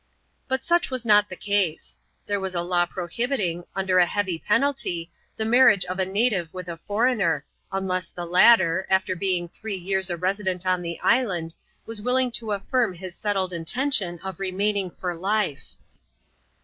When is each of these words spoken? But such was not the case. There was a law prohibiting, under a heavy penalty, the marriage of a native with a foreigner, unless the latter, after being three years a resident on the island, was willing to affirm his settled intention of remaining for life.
But 0.47 0.63
such 0.63 0.89
was 0.89 1.05
not 1.05 1.29
the 1.29 1.35
case. 1.35 1.99
There 2.25 2.39
was 2.39 2.55
a 2.55 2.63
law 2.63 2.87
prohibiting, 2.87 3.65
under 3.75 3.99
a 3.99 4.05
heavy 4.07 4.39
penalty, 4.39 5.11
the 5.37 5.45
marriage 5.45 5.85
of 5.85 5.99
a 5.99 6.07
native 6.07 6.55
with 6.55 6.67
a 6.67 6.77
foreigner, 6.77 7.45
unless 7.71 8.09
the 8.09 8.25
latter, 8.25 8.87
after 8.89 9.15
being 9.15 9.47
three 9.47 9.77
years 9.77 10.09
a 10.09 10.17
resident 10.17 10.65
on 10.65 10.81
the 10.81 10.99
island, 11.01 11.53
was 11.85 12.01
willing 12.01 12.31
to 12.31 12.51
affirm 12.51 12.95
his 12.95 13.13
settled 13.13 13.53
intention 13.53 14.17
of 14.23 14.39
remaining 14.39 14.89
for 14.89 15.13
life. 15.13 15.75